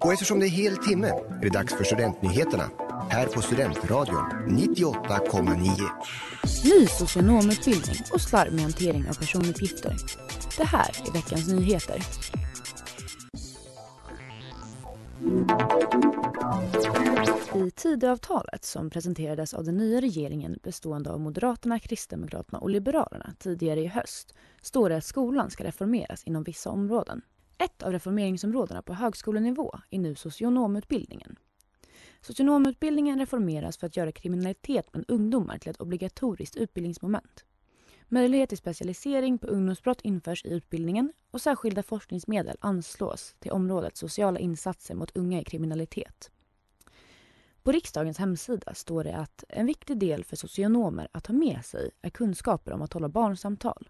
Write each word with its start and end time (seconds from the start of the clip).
Och 0.00 0.12
eftersom 0.12 0.40
det 0.40 0.46
är 0.46 0.50
hel 0.50 0.76
timme 0.76 1.08
är 1.08 1.42
det 1.42 1.48
dags 1.48 1.74
för 1.74 1.84
Studentnyheterna 1.84 2.70
här 3.10 3.26
på 3.26 3.42
Studentradion 3.42 4.24
98,9. 4.48 5.60
Ny 6.64 6.86
socionomutbildning 6.86 7.96
och 8.12 8.20
slarv 8.20 8.52
med 8.52 8.62
hantering 8.62 9.08
av 9.08 9.14
personuppgifter. 9.14 9.96
Det 10.56 10.64
här 10.64 10.90
är 11.08 11.12
veckans 11.12 11.48
nyheter. 11.48 12.02
I 17.54 17.70
Tidöavtalet 17.70 18.64
som 18.64 18.90
presenterades 18.90 19.54
av 19.54 19.64
den 19.64 19.76
nya 19.76 20.00
regeringen 20.00 20.58
bestående 20.62 21.10
av 21.10 21.20
Moderaterna, 21.20 21.78
Kristdemokraterna 21.78 22.58
och 22.58 22.70
Liberalerna 22.70 23.34
tidigare 23.38 23.80
i 23.80 23.86
höst 23.86 24.34
står 24.62 24.88
det 24.88 24.96
att 24.96 25.04
skolan 25.04 25.50
ska 25.50 25.64
reformeras 25.64 26.24
inom 26.24 26.42
vissa 26.42 26.70
områden. 26.70 27.22
Ett 27.58 27.82
av 27.82 27.92
reformeringsområdena 27.92 28.82
på 28.82 28.94
högskolenivå 28.94 29.78
är 29.90 29.98
nu 29.98 30.14
socionomutbildningen. 30.14 31.36
Socionomutbildningen 32.20 33.18
reformeras 33.18 33.76
för 33.76 33.86
att 33.86 33.96
göra 33.96 34.12
kriminalitet 34.12 34.92
bland 34.92 35.10
ungdomar 35.10 35.58
till 35.58 35.70
ett 35.70 35.80
obligatoriskt 35.80 36.56
utbildningsmoment. 36.56 37.44
Möjlighet 38.08 38.48
till 38.48 38.58
specialisering 38.58 39.38
på 39.38 39.46
ungdomsbrott 39.46 40.00
införs 40.00 40.44
i 40.44 40.48
utbildningen 40.48 41.12
och 41.30 41.40
särskilda 41.40 41.82
forskningsmedel 41.82 42.56
anslås 42.60 43.34
till 43.38 43.50
området 43.50 43.96
sociala 43.96 44.38
insatser 44.38 44.94
mot 44.94 45.16
unga 45.16 45.40
i 45.40 45.44
kriminalitet. 45.44 46.30
På 47.62 47.72
riksdagens 47.72 48.18
hemsida 48.18 48.74
står 48.74 49.04
det 49.04 49.16
att 49.16 49.44
en 49.48 49.66
viktig 49.66 49.98
del 49.98 50.24
för 50.24 50.36
socionomer 50.36 51.08
att 51.12 51.26
ha 51.26 51.34
med 51.34 51.64
sig 51.64 51.90
är 52.02 52.10
kunskaper 52.10 52.72
om 52.72 52.82
att 52.82 52.92
hålla 52.92 53.08
barnsamtal. 53.08 53.88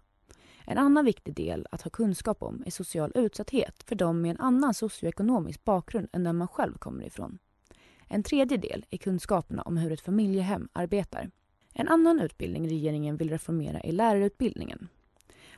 En 0.65 0.77
annan 0.77 1.05
viktig 1.05 1.35
del 1.35 1.67
att 1.71 1.81
ha 1.81 1.89
kunskap 1.89 2.43
om 2.43 2.63
är 2.65 2.71
social 2.71 3.11
utsatthet 3.15 3.83
för 3.83 3.95
de 3.95 4.21
med 4.21 4.31
en 4.31 4.39
annan 4.39 4.73
socioekonomisk 4.73 5.63
bakgrund 5.63 6.07
än 6.13 6.23
den 6.23 6.37
man 6.37 6.47
själv 6.47 6.77
kommer 6.77 7.03
ifrån. 7.03 7.39
En 8.07 8.23
tredje 8.23 8.57
del 8.57 8.85
är 8.89 8.97
kunskaperna 8.97 9.61
om 9.61 9.77
hur 9.77 9.91
ett 9.91 10.01
familjehem 10.01 10.69
arbetar. 10.73 11.31
En 11.73 11.87
annan 11.87 12.19
utbildning 12.19 12.69
regeringen 12.69 13.17
vill 13.17 13.29
reformera 13.29 13.79
är 13.79 13.91
lärarutbildningen. 13.91 14.87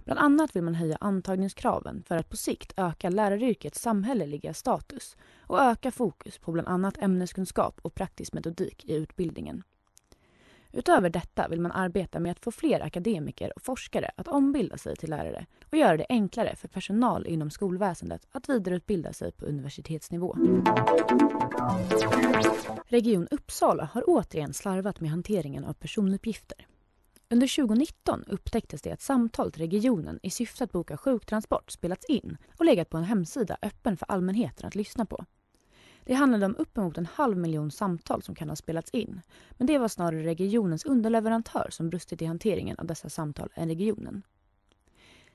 Bland 0.03 0.19
annat 0.19 0.55
vill 0.55 0.63
man 0.63 0.75
höja 0.75 0.97
antagningskraven 1.01 2.03
för 2.07 2.17
att 2.17 2.29
på 2.29 2.37
sikt 2.37 2.73
öka 2.77 3.09
läraryrkets 3.09 3.81
samhälleliga 3.81 4.53
status 4.53 5.17
och 5.39 5.61
öka 5.61 5.91
fokus 5.91 6.37
på 6.37 6.51
bland 6.51 6.67
annat 6.67 6.97
ämneskunskap 6.97 7.79
och 7.81 7.95
praktisk 7.95 8.33
metodik 8.33 8.85
i 8.85 8.93
utbildningen. 8.93 9.63
Utöver 10.73 11.09
detta 11.09 11.47
vill 11.47 11.61
man 11.61 11.71
arbeta 11.71 12.19
med 12.19 12.31
att 12.31 12.39
få 12.39 12.51
fler 12.51 12.79
akademiker 12.79 13.53
och 13.55 13.61
forskare 13.61 14.11
att 14.17 14.27
ombilda 14.27 14.77
sig 14.77 14.95
till 14.95 15.09
lärare 15.09 15.45
och 15.71 15.77
göra 15.77 15.97
det 15.97 16.05
enklare 16.09 16.55
för 16.55 16.67
personal 16.67 17.27
inom 17.27 17.49
skolväsendet 17.49 18.27
att 18.31 18.49
vidareutbilda 18.49 19.13
sig 19.13 19.31
på 19.31 19.45
universitetsnivå. 19.45 20.35
Region 22.87 23.27
Uppsala 23.31 23.89
har 23.93 24.03
återigen 24.07 24.53
slarvat 24.53 24.99
med 24.99 25.09
hanteringen 25.09 25.65
av 25.65 25.73
personuppgifter. 25.73 26.67
Under 27.29 27.55
2019 27.55 28.23
upptäcktes 28.27 28.81
det 28.81 28.91
att 28.91 29.01
samtal 29.01 29.51
till 29.51 29.61
regionen 29.61 30.19
i 30.23 30.29
syfte 30.29 30.63
att 30.63 30.71
boka 30.71 30.97
sjuktransport 30.97 31.71
spelats 31.71 32.05
in 32.05 32.37
och 32.57 32.65
legat 32.65 32.89
på 32.89 32.97
en 32.97 33.03
hemsida 33.03 33.57
öppen 33.61 33.97
för 33.97 34.11
allmänheten 34.11 34.67
att 34.67 34.75
lyssna 34.75 35.05
på. 35.05 35.25
Det 36.05 36.13
handlade 36.13 36.45
om 36.45 36.55
uppemot 36.55 36.97
en 36.97 37.05
halv 37.05 37.37
miljon 37.37 37.71
samtal 37.71 38.21
som 38.21 38.35
kan 38.35 38.49
ha 38.49 38.55
spelats 38.55 38.91
in. 38.91 39.21
Men 39.51 39.67
det 39.67 39.77
var 39.77 39.87
snarare 39.87 40.23
regionens 40.23 40.85
underleverantör 40.85 41.67
som 41.69 41.89
brustit 41.89 42.21
i 42.21 42.25
hanteringen 42.25 42.77
av 42.79 42.85
dessa 42.85 43.09
samtal 43.09 43.49
än 43.55 43.67
regionen. 43.67 44.23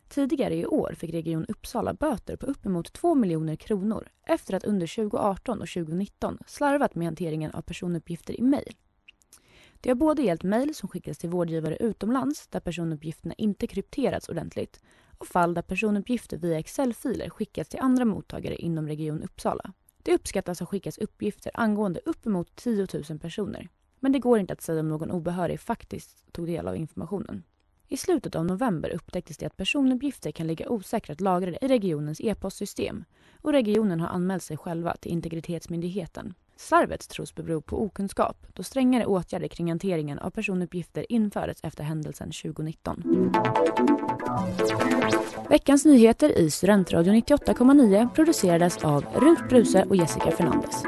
Tidigare 0.09 0.55
i 0.55 0.67
år 0.67 0.95
fick 0.99 1.15
Region 1.15 1.47
Uppsala 1.47 1.95
böter 1.95 2.37
på 2.37 2.47
uppemot 2.47 2.93
2 2.93 3.15
miljoner 3.15 3.57
kronor 3.57 4.09
efter 4.23 4.55
att 4.55 4.65
under 4.65 4.97
2018 4.97 5.61
och 5.61 5.69
2019 5.69 6.39
slarvat 6.47 6.95
med 6.95 7.07
hanteringen 7.07 7.51
av 7.51 7.63
personuppgifter 7.63 8.41
i 8.41 8.43
mejl. 8.43 8.77
Det 9.81 9.91
har 9.91 9.95
både 9.95 10.23
gällt 10.23 10.43
mejl 10.43 10.75
som 10.75 10.89
skickas 10.89 11.19
till 11.19 11.31
vårdgivare 11.31 11.77
utomlands 11.77 12.47
där 12.47 12.61
personuppgifterna 12.61 13.35
inte 13.39 13.67
krypterats 13.67 14.29
ordentligt 14.29 14.81
och 15.19 15.27
fall 15.27 15.55
där 15.55 15.63
personuppgifter 15.63 16.37
via 16.37 16.59
Excel-filer 16.59 17.31
skickats 17.31 17.71
till 17.71 17.81
andra 17.81 18.05
mottagare 18.05 18.57
inom 18.57 18.89
Region 18.89 19.23
Uppsala. 19.23 19.73
Det 20.07 20.15
uppskattas 20.15 20.61
ha 20.61 20.67
skickats 20.67 20.99
uppgifter 20.99 21.53
angående 21.55 22.01
uppemot 22.05 22.57
10 22.57 22.87
000 23.11 23.19
personer. 23.19 23.69
Men 24.01 24.13
det 24.13 24.19
går 24.19 24.39
inte 24.39 24.53
att 24.53 24.61
säga 24.61 24.81
om 24.81 24.89
någon 24.89 25.11
obehörig 25.11 25.61
faktiskt 25.61 26.33
tog 26.33 26.47
del 26.47 26.69
av 26.69 26.77
informationen. 26.77 27.43
I 27.89 27.97
slutet 27.97 28.35
av 28.35 28.45
november 28.45 28.91
upptäcktes 28.91 29.37
det 29.37 29.47
att 29.47 29.57
personuppgifter 29.57 30.33
kan 30.33 30.47
ligga 30.47 30.69
osäkrat 30.69 31.21
lagrade 31.21 31.59
i 31.61 31.69
regionens 31.69 32.21
e-postsystem 32.21 33.05
och 33.43 33.53
regionen 33.53 34.01
har 34.01 34.09
anmält 34.09 34.43
sig 34.43 34.57
själva 34.57 34.97
till 34.97 35.13
Integritetsmyndigheten. 35.13 36.35
Slarvet 36.59 37.09
tros 37.09 37.35
bero 37.35 37.61
på 37.61 37.83
okunskap 37.83 38.47
då 38.53 38.63
strängare 38.63 39.07
åtgärder 39.07 39.49
kring 39.49 39.69
hanteringen 39.69 40.19
av 40.19 40.31
personuppgifter 40.31 41.13
infördes 41.13 41.59
efter 41.63 41.85
händelsen 41.85 42.31
2019. 42.43 43.33
Veckans 45.51 45.85
nyheter 45.85 46.39
i 46.39 46.51
Studentradio 46.51 47.13
98,9 47.13 48.09
producerades 48.15 48.85
av 48.85 49.05
Rut 49.15 49.49
Bruse 49.49 49.85
och 49.89 49.97
Jessica 49.97 50.31
Fernandes. 50.31 50.83